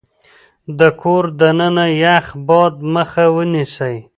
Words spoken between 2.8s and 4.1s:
مخه ونيسئ.